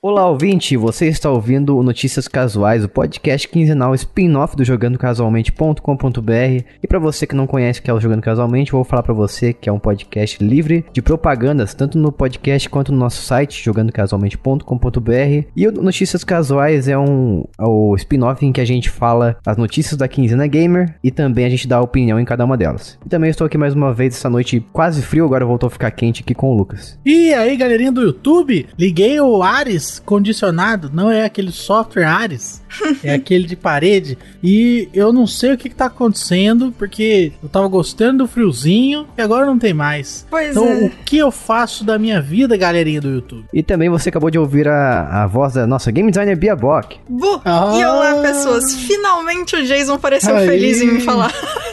[0.00, 0.76] Olá, ouvinte!
[0.76, 6.64] Você está ouvindo o Notícias Casuais, o podcast quinzenal spin-off do jogandocasualmente.com.br.
[6.80, 9.12] E para você que não conhece o que é o Jogando Casualmente, vou falar para
[9.12, 13.60] você que é um podcast livre de propagandas, tanto no podcast quanto no nosso site,
[13.60, 15.48] jogandocasualmente.com.br.
[15.56, 19.56] E o Notícias Casuais é um é o spin-off em que a gente fala as
[19.56, 22.96] notícias da quinzena gamer e também a gente dá opinião em cada uma delas.
[23.04, 25.90] E também estou aqui mais uma vez essa noite quase frio, agora voltou a ficar
[25.90, 26.96] quente aqui com o Lucas.
[27.04, 32.62] E aí, galerinha do YouTube, liguei o Ares condicionado, não é aquele software Ares,
[33.02, 34.18] é aquele de parede.
[34.42, 39.06] E eu não sei o que, que tá acontecendo, porque eu tava gostando do friozinho
[39.16, 40.26] e agora não tem mais.
[40.30, 40.84] Pois então, é.
[40.86, 43.44] o que eu faço da minha vida, galerinha do YouTube?
[43.52, 46.98] E também você acabou de ouvir a, a voz da nossa game designer Bia Bock.
[47.08, 47.40] Bu!
[47.44, 47.72] Ah.
[47.78, 48.74] E olá, pessoas!
[48.74, 50.46] Finalmente o Jason pareceu Aí.
[50.46, 51.32] feliz em me falar.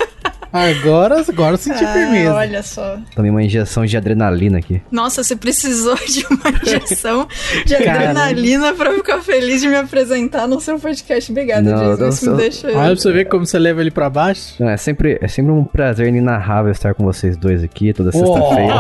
[0.56, 2.34] Agora, agora eu senti Ah, firmeza.
[2.34, 2.98] olha só.
[3.14, 4.82] Tomei uma injeção de adrenalina aqui.
[4.90, 7.28] Nossa, você precisou de uma injeção
[7.66, 11.30] de adrenalina pra ficar feliz de me apresentar no seu podcast.
[11.32, 11.98] Obrigada, Jason.
[12.02, 12.68] não Isso me deixa.
[12.68, 14.56] Olha pra você ver como você leva ele pra baixo.
[14.60, 18.74] Não, é sempre, é sempre um prazer inenarrável estar com vocês dois aqui toda sexta-feira.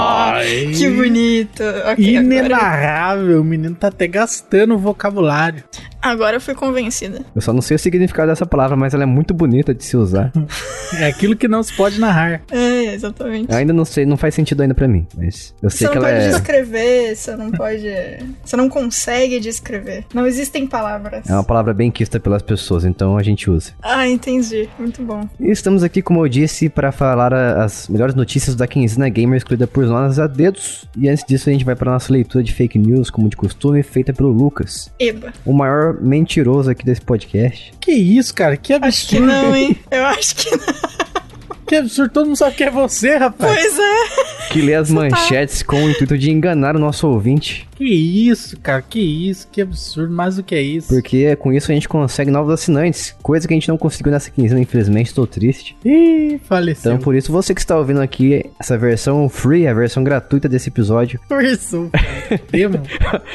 [0.78, 1.62] Que bonito.
[1.62, 5.64] Ok, agora, Inenarrável, o menino tá até gastando o vocabulário.
[6.10, 7.22] Agora eu fui convencida.
[7.36, 9.98] Eu só não sei o significado dessa palavra, mas ela é muito bonita de se
[9.98, 10.32] usar.
[11.00, 12.42] É aquilo que não se pode narrar.
[12.52, 13.52] É, exatamente.
[13.52, 16.00] Eu ainda não sei, não faz sentido ainda pra mim, mas eu sei Você que
[16.00, 17.84] não ela pode é, descrever, você não pode.
[18.46, 20.06] Você não consegue descrever.
[20.14, 21.28] Não existem palavras.
[21.28, 23.72] é uma palavra bem quista pelas pessoas, então a gente usa.
[23.82, 24.70] Ah, entendi.
[24.78, 25.28] Muito bom.
[25.40, 29.66] E estamos aqui, como eu disse, para falar as melhores notícias da quinzena gamer escolhida
[29.66, 30.88] por nós a dedos.
[30.96, 33.82] E antes disso, a gente vai para nossa leitura de fake news, como de costume,
[33.82, 35.34] feita pelo Lucas, Eba.
[35.44, 37.74] o maior mentiroso aqui desse podcast.
[37.80, 38.58] Que isso, cara?
[38.58, 39.26] Que Acho que absurdo.
[39.28, 39.78] não, hein?
[39.92, 40.66] Eu acho que não.
[41.66, 42.12] Que absurdo.
[42.12, 43.54] Todo mundo sabe que é você, rapaz.
[43.60, 44.54] Pois é.
[44.54, 47.68] Que lê as tá- manchetes com o intuito de enganar o nosso ouvinte.
[47.76, 48.82] Que isso, cara?
[48.82, 49.48] Que isso?
[49.52, 50.14] Que absurdo.
[50.14, 50.88] Mais do que é isso.
[50.88, 53.16] Porque com isso a gente consegue novos assinantes.
[53.22, 55.76] Coisa que a gente não conseguiu nessa quinzena, infelizmente, estou triste.
[55.84, 56.94] Ih, faleceu.
[56.94, 60.70] Então, por isso, você que está ouvindo aqui essa versão free, a versão gratuita desse
[60.70, 61.92] episódio, Versão,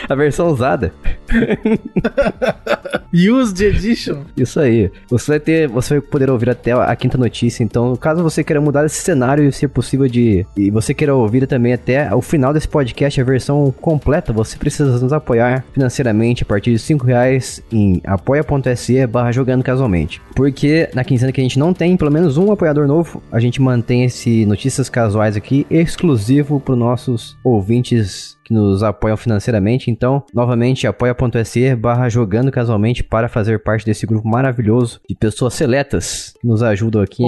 [0.09, 0.93] a versão usada,
[3.13, 4.23] Used Edition.
[4.37, 4.91] isso aí.
[5.09, 7.63] Você vai ter, você vai poder ouvir até a quinta notícia.
[7.63, 11.47] Então, caso você queira mudar esse cenário e se possível de e você queira ouvir
[11.47, 16.47] também até o final desse podcast a versão completa, você precisa nos apoiar financeiramente a
[16.47, 20.21] partir de 5 reais em apoia.se barra jogando casualmente.
[20.35, 23.61] Porque na quinzena que a gente não tem pelo menos um apoiador novo, a gente
[23.61, 29.91] mantém esse notícias casuais aqui exclusivo para os nossos ouvintes que nos apoiam financeiramente.
[29.91, 36.34] Então, novamente, apoia.se barra jogando casualmente para fazer parte desse grupo maravilhoso de pessoas seletas
[36.41, 37.22] que nos ajudam aqui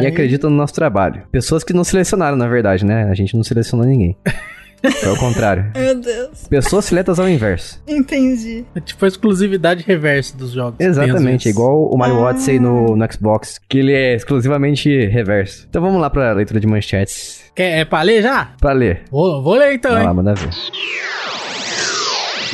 [0.00, 1.24] e acreditam no nosso trabalho.
[1.32, 3.10] Pessoas que não selecionaram, na verdade, né?
[3.10, 4.16] A gente não selecionou ninguém.
[5.00, 5.70] Foi ao contrário.
[5.76, 6.46] Meu Deus.
[6.48, 7.82] Pessoas seletas ao inverso.
[7.86, 8.64] Entendi.
[8.74, 10.78] É tipo a exclusividade reversa dos jogos.
[10.78, 12.30] Exatamente, igual o Mario Ah.
[12.30, 15.66] Odyssey no, no Xbox, que ele é exclusivamente reverso.
[15.68, 17.42] Então vamos lá pra leitura de manchetes.
[17.54, 18.52] Quer, é pra ler já?
[18.60, 19.02] Pra ler.
[19.10, 20.16] Vou, vou ler então, Vai lá, hein?
[20.16, 20.48] manda ver.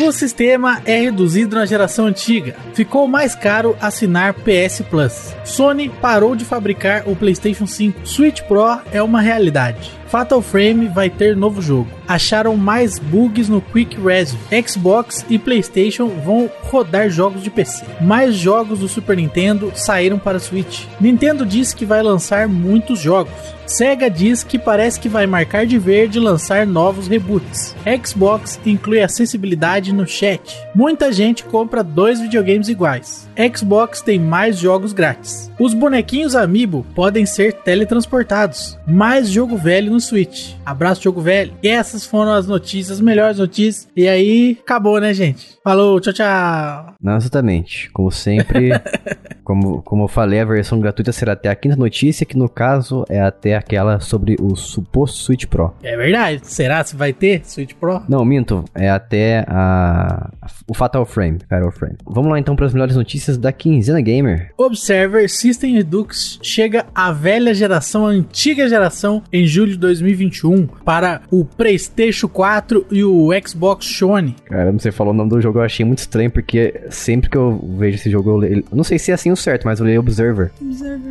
[0.01, 2.57] O sistema é reduzido na geração antiga.
[2.73, 5.33] Ficou mais caro assinar PS Plus.
[5.45, 8.01] Sony parou de fabricar o PlayStation 5.
[8.05, 9.93] Switch Pro é uma realidade.
[10.15, 11.91] Fatal Frame vai ter novo jogo.
[12.07, 14.39] Acharam mais bugs no Quick Resume.
[14.65, 17.85] Xbox e PlayStation vão rodar jogos de PC.
[18.01, 20.85] Mais jogos do Super Nintendo saíram para Switch.
[21.01, 23.33] Nintendo diz que vai lançar muitos jogos.
[23.67, 27.75] Sega diz que parece que vai marcar de verde lançar novos reboots.
[28.05, 30.57] Xbox inclui acessibilidade no chat.
[30.75, 33.29] Muita gente compra dois videogames iguais.
[33.55, 35.51] Xbox tem mais jogos grátis.
[35.59, 38.79] Os bonequinhos Amiibo podem ser teletransportados.
[38.87, 40.55] Mais jogo velho no Switch.
[40.65, 41.53] Abraço, jogo velho.
[41.63, 43.89] E essas foram as notícias, as melhores notícias.
[43.97, 45.59] E aí, acabou, né, gente?
[45.63, 46.95] Falou, tchau, tchau.
[47.01, 47.91] Não, exatamente.
[47.93, 48.71] Como sempre,
[49.45, 53.05] como, como eu falei, a versão gratuita será até a quinta notícia, que no caso
[53.09, 55.75] é até aquela sobre o suposto Switch Pro.
[55.83, 56.41] É verdade.
[56.45, 58.03] Será se vai ter Switch Pro?
[58.09, 60.31] Não, minto, é até a,
[60.67, 61.97] o Fatal Frame, Fatal Frame.
[62.05, 64.51] Vamos lá então para as melhores notícias da quinzena gamer.
[64.57, 71.23] Observer System Redux chega à velha geração, à antiga geração, em julho de 2021 para
[71.31, 74.35] o PlayStation 4 e o Xbox One.
[74.45, 77.59] Caramba, você falou o nome do jogo, eu achei muito estranho, porque sempre que eu
[77.79, 80.01] vejo esse jogo, eu, leio, não sei se é assim o certo, mas eu leio
[80.01, 80.51] Observer,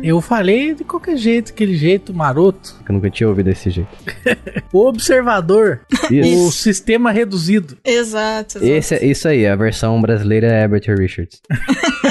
[0.02, 2.76] Eu falei de qualquer jeito, aquele jeito maroto.
[2.84, 3.88] que eu nunca tinha ouvido desse jeito.
[4.72, 5.80] O Observador,
[6.10, 6.50] o Isso.
[6.52, 7.76] sistema reduzido.
[7.84, 8.64] Exato, exato.
[8.64, 11.40] Esse, é- isso aí, a versão brasileira é Herbert Richards.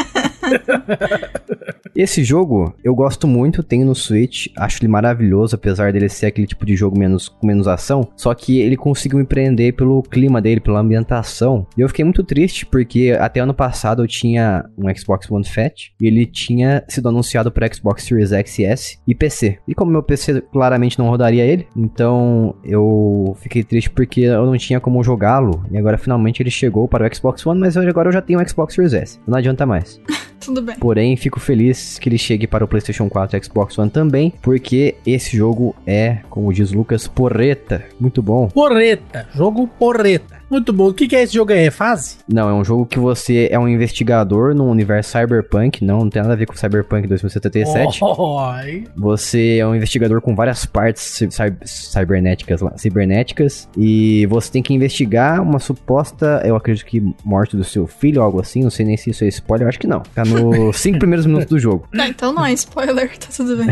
[1.95, 6.47] Esse jogo eu gosto muito, tenho no Switch, acho ele maravilhoso, apesar dele ser aquele
[6.47, 8.07] tipo de jogo menos, com menos ação.
[8.15, 11.67] Só que ele conseguiu me prender pelo clima dele, pela ambientação.
[11.77, 15.91] E eu fiquei muito triste porque até ano passado eu tinha um Xbox One Fat
[16.01, 19.59] e ele tinha sido anunciado para Xbox Series X e S e PC.
[19.67, 24.57] E como meu PC claramente não rodaria ele, então eu fiquei triste porque eu não
[24.57, 25.63] tinha como jogá-lo.
[25.71, 28.47] E agora finalmente ele chegou para o Xbox One, mas agora eu já tenho um
[28.47, 29.19] Xbox Series S.
[29.27, 30.01] Não adianta mais.
[30.45, 30.75] Tudo bem.
[30.77, 34.95] Porém, fico feliz que ele chegue para o PlayStation 4 e Xbox One também, porque
[35.05, 37.85] esse jogo é, como diz Lucas, porreta.
[37.99, 38.47] Muito bom.
[38.49, 39.27] Porreta.
[39.35, 40.42] Jogo porreta.
[40.53, 40.89] Muito bom.
[40.89, 41.65] O que, que é esse jogo aí?
[41.65, 42.17] É fase?
[42.31, 45.83] Não, é um jogo que você é um investigador no universo cyberpunk.
[45.83, 47.97] Não, não tem nada a ver com Cyberpunk 2077.
[48.05, 48.83] Oi.
[48.95, 51.19] Você é um investigador com várias partes
[51.65, 53.67] cibernéticas lá, cibernéticas.
[53.75, 58.25] E você tem que investigar uma suposta, eu acredito que morte do seu filho ou
[58.25, 58.61] algo assim.
[58.61, 60.01] Não sei nem se isso é spoiler, eu acho que não.
[60.13, 61.87] Tá nos 5 primeiros minutos do jogo.
[61.91, 63.69] Não, então não é spoiler, tá tudo bem.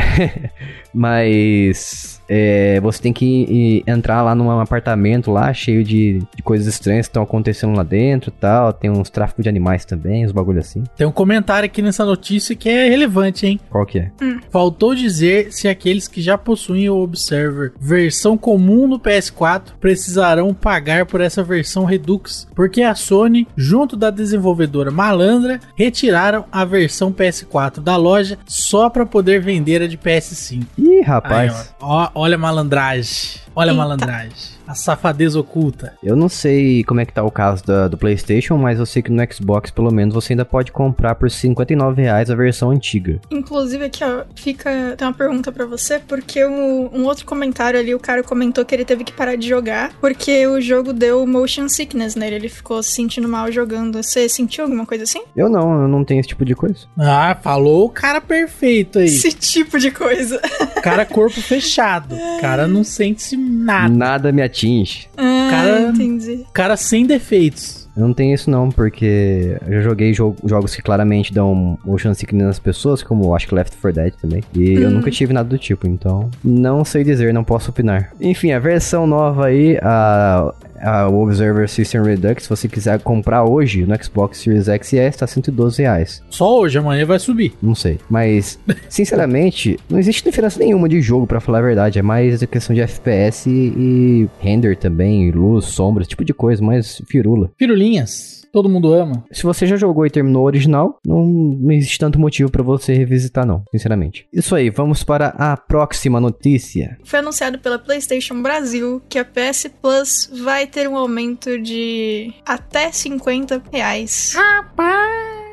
[0.92, 6.66] Mas é, você tem que ir- entrar lá num apartamento lá cheio de, de coisas
[6.66, 8.72] estranhas que estão acontecendo lá dentro e tal.
[8.72, 10.83] Tem uns tráficos de animais também, uns bagulho assim.
[10.95, 13.60] Tem um comentário aqui nessa notícia que é relevante, hein?
[13.69, 14.12] Qual que é?
[14.50, 21.06] Faltou dizer se aqueles que já possuem o Observer versão comum no PS4 precisarão pagar
[21.06, 27.80] por essa versão Redux, porque a Sony, junto da desenvolvedora Malandra, retiraram a versão PS4
[27.81, 30.63] da loja só para poder vender a de PS5.
[30.78, 31.74] Ih, Aí, rapaz.
[31.81, 33.41] ó, ó, olha a malandragem.
[33.56, 34.31] Olha a malandragem.
[34.68, 35.94] A safadeza oculta.
[36.01, 39.01] Eu não sei como é que tá o caso da- do PlayStation, mas eu sei
[39.01, 43.19] que no Xbox, pelo menos, você ainda pode comprar por 59 reais a versão antiga.
[43.30, 44.95] Inclusive aqui, ó, fica.
[44.98, 48.74] Tem uma pergunta pra você, porque um, um outro comentário ali, o cara comentou que
[48.74, 52.36] ele teve que parar de jogar porque o jogo deu motion sickness nele.
[52.36, 54.01] Ele ficou se sentindo mal jogando.
[54.01, 55.24] Você sentiu alguma coisa assim?
[55.36, 56.77] Eu não, eu não tenho esse tipo de coisa.
[56.97, 59.06] Ah, falou o cara perfeito aí.
[59.06, 60.39] Esse tipo de coisa.
[60.77, 62.15] O cara corpo fechado.
[62.15, 63.94] O cara não sente nada.
[63.94, 65.08] Nada me atinge.
[65.18, 66.46] Ah, Cara- entendi.
[66.54, 67.82] Cara sem defeitos.
[67.96, 72.14] Eu não tenho isso não, porque eu já joguei jo- jogos que claramente dão motion
[72.14, 74.42] sickness nas pessoas, como eu acho que Left 4 Dead também.
[74.56, 74.94] E eu Hum.
[74.94, 78.14] nunca tive nada do tipo, então não sei dizer, não posso opinar.
[78.22, 83.86] Enfim, a versão nova aí, a, a Observer System Redux, se você quiser comprar hoje
[83.86, 86.24] no Xbox Series X e S, tá 112 reais.
[86.30, 87.54] Só hoje, amanhã vai subir.
[87.62, 88.00] Não sei.
[88.10, 92.00] Mas, sinceramente, não existe diferença nenhuma de jogo, pra falar a verdade.
[92.00, 96.63] É mais a questão de FPS e, render também, luz, sombra, esse tipo de coisa,
[96.63, 97.51] mais firula.
[97.57, 98.41] Pirulinhas.
[98.51, 99.24] Todo mundo ama.
[99.31, 102.94] Se você já jogou e terminou o original, não, não existe tanto motivo pra você
[102.94, 104.27] revisitar, não, sinceramente.
[104.33, 106.98] Isso aí, vamos para a próxima notícia.
[107.03, 112.92] Foi anunciado pela PlayStation Brasil que a PS Plus vai ter um aumento de até
[112.92, 114.36] 50 reais.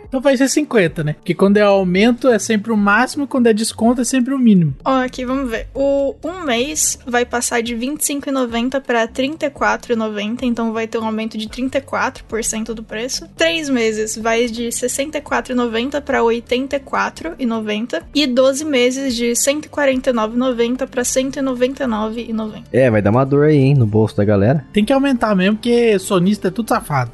[0.09, 1.13] Então vai ser 50, né?
[1.15, 4.39] Porque quando é aumento é sempre o máximo e quando é desconto é sempre o
[4.39, 4.75] mínimo.
[4.85, 5.69] Ó, aqui, vamos ver.
[5.75, 11.05] O um mês vai passar de R$ 25,90 para R$ 34,90, então vai ter um
[11.05, 13.29] aumento de 34% do preço.
[13.37, 20.87] Três meses vai de R$ 64,90 para R$ 84,90 e 12 meses de R$ 149,90
[20.87, 22.65] para R$ 199,90.
[22.73, 24.65] É, vai dar uma dor aí, hein, no bolso da galera.
[24.73, 27.11] Tem que aumentar mesmo, porque sonista é tudo safado.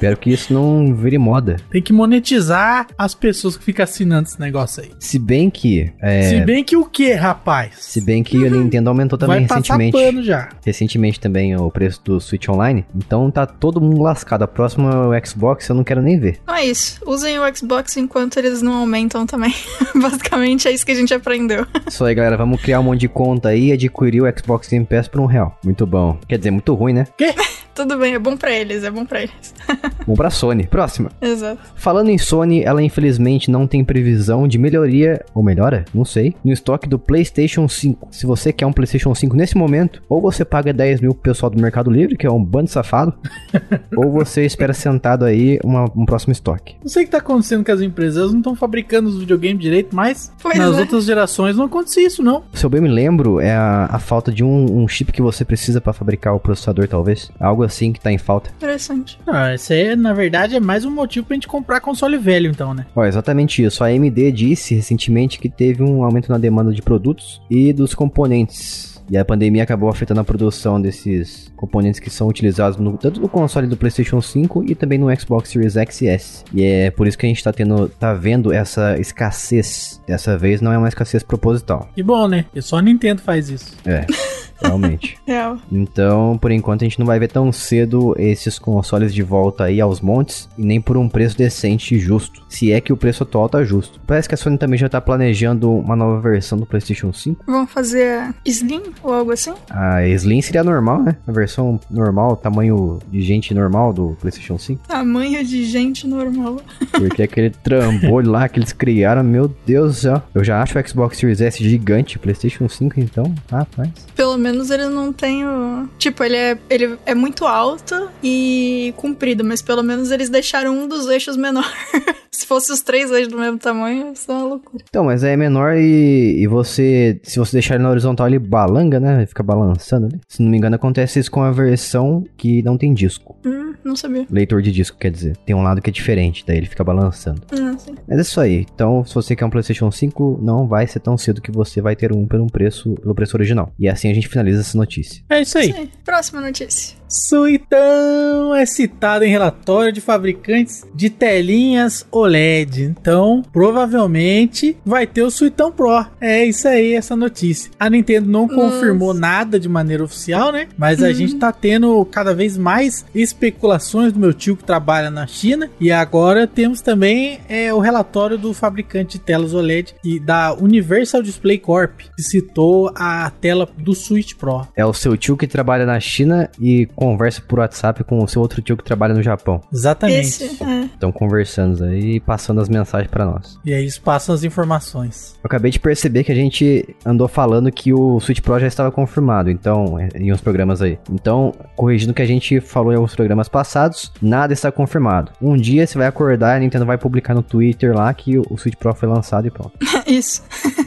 [0.00, 1.56] Espero que isso não vire moda.
[1.70, 4.92] Tem que monetizar as pessoas que ficam assinando esse negócio aí.
[4.98, 5.92] Se bem que.
[6.00, 7.74] É, Se bem que o que, rapaz?
[7.80, 9.92] se bem que a Nintendo aumentou também Vai recentemente.
[9.92, 10.48] pano já.
[10.64, 12.86] Recentemente também o preço do Switch Online.
[12.96, 14.42] Então tá todo mundo lascado.
[14.42, 16.38] A próxima é o Xbox eu não quero nem ver.
[16.42, 16.98] Então é isso.
[17.06, 19.52] Usem o Xbox enquanto eles não aumentam também.
[19.94, 21.66] Basicamente é isso que a gente aprendeu.
[21.86, 22.38] Isso aí, galera.
[22.38, 25.26] Vamos criar um monte de conta aí e adquirir o Xbox Game Pass por um
[25.26, 25.58] real.
[25.62, 26.18] Muito bom.
[26.26, 27.06] Quer dizer, muito ruim, né?
[27.74, 29.54] Tudo bem, é bom pra eles, é bom pra eles.
[30.06, 30.66] Bom pra Sony.
[30.66, 31.10] Próxima.
[31.20, 31.60] Exato.
[31.76, 36.52] Falando em Sony, ela infelizmente não tem previsão de melhoria, ou melhora, não sei, no
[36.52, 38.08] estoque do PlayStation 5.
[38.10, 41.48] Se você quer um PlayStation 5 nesse momento, ou você paga 10 mil pro pessoal
[41.50, 43.14] do Mercado Livre, que é um bando de safado,
[43.96, 46.76] ou você espera sentado aí uma- um próximo estoque.
[46.82, 48.16] Não sei o que tá acontecendo com as empresas.
[48.16, 50.80] Elas não estão fabricando os videogames direito, mas Pois nas é.
[50.80, 52.42] outras gerações não acontecia isso, não.
[52.52, 55.44] Se eu bem me lembro, é a, a falta de um, um chip que você
[55.44, 57.30] precisa pra fabricar o processador, talvez.
[57.38, 58.50] Algo assim que tá em falta.
[58.56, 59.18] Interessante.
[59.26, 62.74] Ah, isso aí, na verdade, é mais um motivo pra gente comprar console velho, então,
[62.74, 62.86] né?
[62.94, 63.82] Ó, exatamente isso.
[63.82, 68.90] A AMD disse recentemente que teve um aumento na demanda de produtos e dos componentes.
[69.10, 73.28] E a pandemia acabou afetando a produção desses componentes que são utilizados no, tanto no
[73.28, 76.44] console do PlayStation 5 e também no Xbox Series X e S.
[76.54, 80.00] E é por isso que a gente tá tendo, tá vendo essa escassez.
[80.06, 81.88] Dessa vez não é uma escassez proposital.
[81.92, 82.44] Que bom, né?
[82.54, 83.76] E só a Nintendo faz isso.
[83.84, 84.06] É.
[84.62, 85.18] realmente.
[85.26, 85.58] Real.
[85.70, 89.80] Então, por enquanto, a gente não vai ver tão cedo esses consoles de volta aí
[89.80, 92.42] aos montes e nem por um preço decente e justo.
[92.48, 94.00] Se é que o preço atual tá justo.
[94.06, 97.44] Parece que a Sony também já tá planejando uma nova versão do PlayStation 5.
[97.46, 99.52] Vamos fazer Slim ou algo assim?
[99.70, 101.16] A Slim seria normal, né?
[101.26, 104.88] A versão normal, tamanho de gente normal do PlayStation 5.
[104.88, 106.60] Tamanho de gente normal.
[106.92, 110.22] Porque aquele trambolho lá que eles criaram, meu Deus do céu.
[110.34, 113.90] Eu já acho o Xbox Series S gigante, PlayStation 5 então, rapaz.
[114.14, 115.88] Pelo menos ele não tem o.
[115.98, 120.88] Tipo, ele é, ele é muito alto e comprido, mas pelo menos eles deixaram um
[120.88, 121.70] dos eixos menor.
[122.40, 124.82] Se fosse os três eixos do mesmo tamanho, isso é uma loucura.
[124.88, 128.98] Então, mas é menor e, e você, se você deixar ele na horizontal, ele balanga,
[128.98, 129.18] né?
[129.18, 130.18] Ele fica balançando ali.
[130.26, 133.36] Se não me engano, acontece isso com a versão que não tem disco.
[133.44, 134.26] Hum, não sabia.
[134.30, 135.36] Leitor de disco, quer dizer.
[135.44, 137.42] Tem um lado que é diferente, daí ele fica balançando.
[137.52, 137.94] Hum, sim.
[138.08, 138.66] Mas é isso aí.
[138.74, 141.94] Então, se você quer um PlayStation 5, não vai ser tão cedo que você vai
[141.94, 143.70] ter um um preço, pelo preço original.
[143.78, 145.22] E assim a gente finaliza essa notícia.
[145.28, 145.72] É isso aí.
[145.72, 145.90] Sim.
[146.04, 146.99] Próxima notícia.
[147.10, 152.84] Suitão é citado em relatório de fabricantes de telinhas OLED.
[152.84, 156.06] Então, provavelmente vai ter o Suitão Pro.
[156.20, 157.72] É isso aí, essa notícia.
[157.80, 160.68] A Nintendo não confirmou nada de maneira oficial, né?
[160.78, 165.26] Mas a gente tá tendo cada vez mais especulações do meu tio que trabalha na
[165.26, 165.68] China.
[165.80, 171.22] E agora temos também é, o relatório do fabricante de telas OLED e da Universal
[171.22, 174.68] Display Corp, que citou a tela do Switch Pro.
[174.76, 178.42] É o seu tio que trabalha na China e conversa por WhatsApp com o seu
[178.42, 179.62] outro tio que trabalha no Japão.
[179.72, 180.44] Exatamente.
[180.44, 180.84] Esse, é.
[180.84, 183.58] Estão conversando aí e passando as mensagens pra nós.
[183.64, 185.34] E aí eles passam as informações.
[185.42, 188.92] Eu acabei de perceber que a gente andou falando que o Switch Pro já estava
[188.92, 190.98] confirmado, então, é, em uns programas aí.
[191.10, 195.32] Então, corrigindo o que a gente falou em alguns programas passados, nada está confirmado.
[195.40, 198.58] Um dia você vai acordar e a Nintendo vai publicar no Twitter lá que o
[198.58, 199.72] Switch Pro foi lançado e pronto.
[200.06, 200.42] Isso.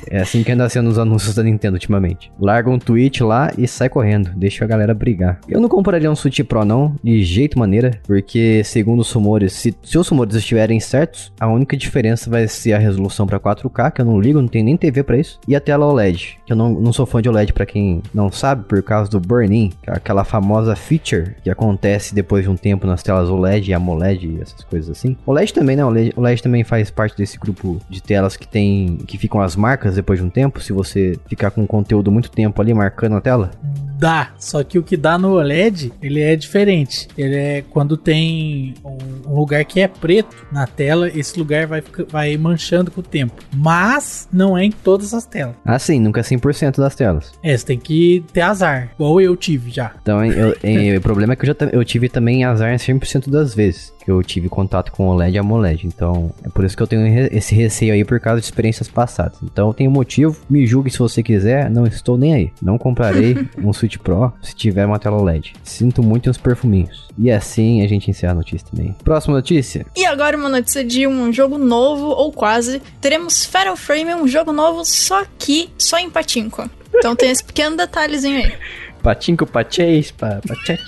[0.10, 2.32] É assim que anda sendo os anúncios da Nintendo ultimamente.
[2.40, 4.30] Larga um tweet lá e sai correndo.
[4.36, 5.40] Deixa a galera brigar.
[5.50, 9.76] Eu não compraria um Switch Pro não, de jeito maneira, porque segundo os rumores, se,
[9.84, 14.02] se os rumores estiverem certos, a única diferença vai ser a resolução para 4K, que
[14.02, 16.58] eu não ligo, não tenho nem TV para isso, e a tela OLED, que eu
[16.58, 19.92] não, não sou fã de OLED para quem não sabe, por causa do burn-in, é
[19.92, 24.42] aquela famosa feature que acontece depois de um tempo nas telas OLED e AMOLED e
[24.42, 25.16] essas coisas assim.
[25.26, 25.86] OLED também, né?
[25.86, 29.96] OLED, OLED também faz parte desse grupo de telas que tem que ficam as marcas
[29.96, 33.52] depois de um tempo, se você ficar com conteúdo muito tempo ali marcando a tela.
[33.98, 37.08] Dá, só que o que dá no OLED, ele é diferente.
[37.18, 41.84] Ele é quando tem um, um lugar que é preto na tela, esse lugar vai,
[42.10, 43.34] vai manchando com o tempo.
[43.56, 45.56] Mas não é em todas as telas.
[45.66, 47.32] Assim, nunca é 100% das telas.
[47.44, 49.94] É, você tem que ter azar, igual eu tive já.
[50.02, 53.30] Então, eu, em- o problema é que eu, já, eu tive também azar em 100%
[53.30, 55.88] das vezes que eu tive contato com OLED e AMOLED.
[55.88, 59.38] Então, é por isso que eu tenho esse receio aí por causa de experiências passadas.
[59.42, 60.38] Então, eu tenho motivo.
[60.50, 61.70] Me julgue se você quiser.
[61.70, 62.52] Não estou nem aí.
[62.62, 65.54] Não comprarei um Switch Pro se tiver uma tela OLED.
[65.84, 67.10] Sinto muito uns perfuminhos.
[67.18, 68.96] E assim a gente encerra a notícia também.
[69.04, 69.86] Próxima notícia.
[69.98, 72.82] E agora uma notícia de um jogo novo, ou quase.
[73.02, 76.70] Teremos Fatal Frame, um jogo novo, só que só em Patinco.
[76.96, 78.54] Então tem esse pequeno detalhezinho aí.
[79.02, 80.86] Patinco, pachês, pa, pachete.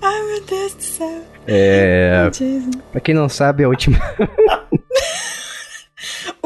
[0.00, 1.20] Ai, meu Deus do céu.
[1.46, 2.30] É.
[2.92, 3.98] Pra quem não sabe, a última.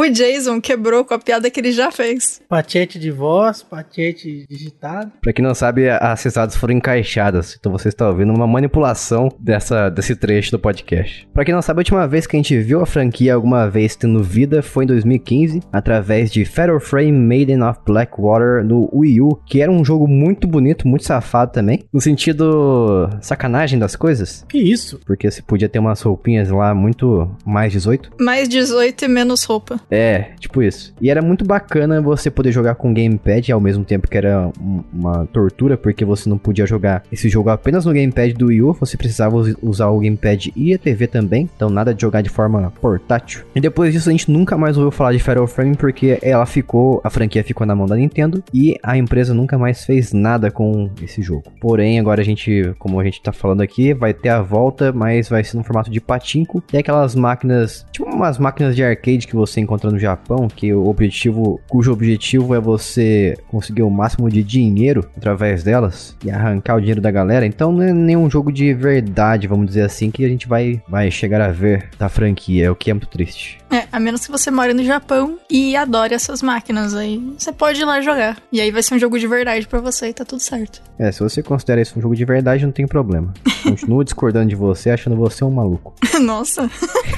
[0.06, 2.40] O Jason quebrou com a piada que ele já fez.
[2.48, 5.10] Pachete de voz, pachete digitado.
[5.20, 7.56] Pra quem não sabe, as risadas foram encaixadas.
[7.58, 11.28] Então você está ouvindo uma manipulação dessa, desse trecho do podcast.
[11.34, 13.96] Pra quem não sabe, a última vez que a gente viu a franquia alguma vez
[13.96, 19.40] tendo vida foi em 2015, através de Fatal Frame Maiden of Blackwater no Wii U,
[19.44, 21.84] que era um jogo muito bonito, muito safado também.
[21.92, 24.44] No sentido sacanagem das coisas.
[24.48, 25.00] Que isso?
[25.04, 28.12] Porque você podia ter umas roupinhas lá muito mais 18.
[28.20, 29.80] Mais 18 e menos roupa.
[29.90, 29.95] É,
[30.38, 30.94] tipo isso.
[31.00, 34.82] E era muito bacana você poder jogar com gamepad ao mesmo tempo que era um-
[34.92, 38.72] uma tortura, porque você não podia jogar esse jogo apenas no gamepad do Wii U,
[38.74, 42.28] você precisava us- usar o gamepad e a TV também, então nada de jogar de
[42.30, 43.44] forma portátil.
[43.54, 47.00] E depois disso a gente nunca mais ouviu falar de Fatal Frame porque ela ficou,
[47.04, 50.90] a franquia ficou na mão da Nintendo e a empresa nunca mais fez nada com
[51.02, 51.44] esse jogo.
[51.60, 55.28] Porém, agora a gente, como a gente tá falando aqui, vai ter a volta, mas
[55.28, 56.62] vai ser no formato de patinco.
[56.72, 60.86] E aquelas máquinas, tipo umas máquinas de arcade que você encontra no Japão, que o
[60.86, 66.80] objetivo, cujo objetivo é você conseguir o máximo de dinheiro através delas e arrancar o
[66.80, 67.46] dinheiro da galera.
[67.46, 71.10] Então não é nenhum jogo de verdade, vamos dizer assim, que a gente vai, vai
[71.10, 73.58] chegar a ver da franquia, o que é muito triste.
[73.70, 77.20] É, a menos que você more no Japão e adore essas máquinas aí.
[77.36, 78.36] Você pode ir lá jogar.
[78.52, 80.80] E aí vai ser um jogo de verdade pra você e tá tudo certo.
[80.98, 83.34] É, se você considera isso um jogo de verdade, não tem problema.
[83.62, 85.94] Continuo discordando de você, achando você um maluco.
[86.22, 86.70] Nossa.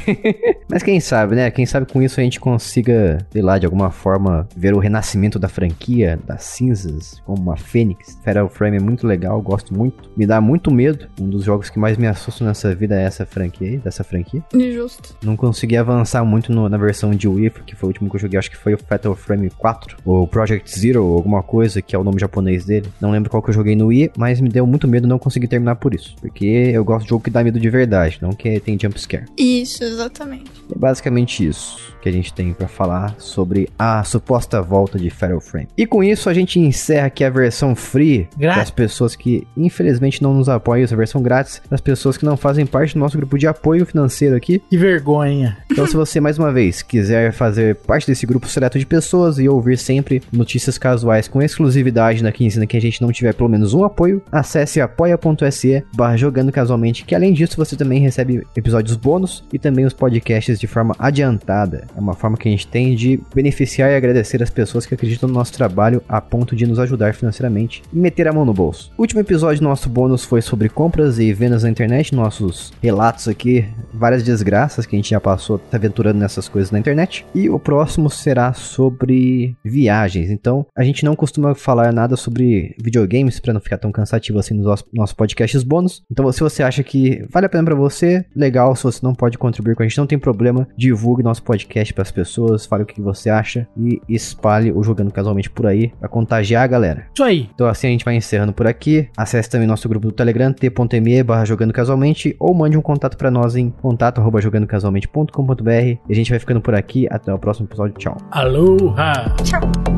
[0.69, 1.51] Mas quem sabe, né?
[1.51, 5.38] Quem sabe com isso a gente consiga, sei lá, de alguma forma, ver o renascimento
[5.38, 8.19] da franquia, das cinzas, como uma fênix.
[8.25, 10.11] Fatal Frame é muito legal, gosto muito.
[10.17, 11.07] Me dá muito medo.
[11.21, 14.43] Um dos jogos que mais me assustam nessa vida é essa franquia aí, dessa franquia.
[14.75, 15.14] Justo.
[15.23, 18.21] Não consegui avançar muito no- na versão de Wii, que foi o último que eu
[18.21, 21.95] joguei, acho que foi o Fatal Frame 4, ou Project Zero, ou alguma coisa, que
[21.95, 22.88] é o nome japonês dele.
[23.00, 25.49] Não lembro qual que eu joguei no Wii, mas me deu muito medo não conseguir
[25.49, 26.14] terminar por isso.
[26.21, 29.25] Porque eu gosto de jogo que dá medo de verdade, não que tem jump scare.
[29.37, 30.50] Isso, exatamente.
[30.75, 35.40] É basicamente isso que a gente tem pra falar sobre a suposta volta de Fatal
[35.40, 35.66] Frame.
[35.76, 38.62] E com isso a gente encerra aqui a versão free Grátis.
[38.62, 42.64] das pessoas que infelizmente não nos apoiam, essa versão grátis das pessoas que não fazem
[42.64, 44.62] parte do nosso grupo de apoio financeiro aqui.
[44.71, 45.57] Que vergonha.
[45.68, 49.49] Então, se você mais uma vez quiser fazer parte desse grupo seleto de pessoas e
[49.49, 53.75] ouvir sempre notícias casuais com exclusividade na quinzena que a gente não tiver pelo menos
[53.75, 59.42] um apoio, acesse apoia.se barra jogando casualmente, que além disso você também recebe episódios bônus
[59.52, 61.88] e também os podcasts de forma adiantada.
[61.97, 65.29] É uma forma que a gente tem de beneficiar e agradecer as pessoas que acreditam
[65.29, 68.93] no nosso trabalho a ponto de nos ajudar financeiramente e meter a mão no bolso.
[68.97, 73.29] O último episódio do nosso bônus foi sobre compras e vendas na internet, nossos relatos
[73.29, 77.25] aqui, várias desgraças que a gente já passou se aventurando nessas coisas na internet.
[77.35, 80.31] E o próximo será sobre viagens.
[80.31, 84.55] Então, a gente não costuma falar nada sobre videogames para não ficar tão cansativo assim
[84.55, 86.03] nos nossos podcasts bônus.
[86.11, 88.75] Então, se você acha que vale a pena para você, legal.
[88.75, 90.69] Se você não pode contribuir com a gente, não tem problema.
[90.77, 95.13] Divulgue nosso podcast para as pessoas, fale o que você acha e espalhe o Jogando
[95.13, 97.07] Casualmente por aí para contagiar a galera.
[97.15, 97.49] Isso aí.
[97.55, 99.09] Então assim a gente vai encerrando por aqui.
[99.17, 103.31] Acesse também nosso grupo do Telegram, t.me barra jogando casualmente, ou mande um contato pra
[103.31, 105.71] nós em contato arroba jogandocasualmente.com.br.
[105.71, 107.07] E a gente vai ficando por aqui.
[107.11, 107.95] Até o próximo episódio.
[107.99, 108.17] Tchau.
[108.31, 109.35] Aloha.
[109.45, 109.98] Tchau.